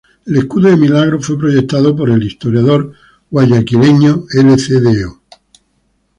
[0.25, 2.91] El escudo de Milagro fue proyectado por el historiador
[3.29, 5.19] Guayaquileño Lcdo.